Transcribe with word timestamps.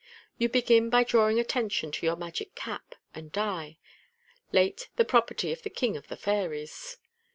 You 0.39 0.49
begin 0.49 0.89
by 0.89 1.03
drawing 1.03 1.39
attention 1.39 1.91
to 1.91 2.05
your 2.07 2.15
magic 2.15 2.55
cap 2.55 2.95
and 3.13 3.31
die, 3.31 3.77
late 4.51 4.89
the 4.95 5.05
property 5.05 5.51
of 5.51 5.61
the 5.61 5.69
king 5.69 5.95
of 5.95 6.07
the 6.07 6.17
fairies. 6.17 6.97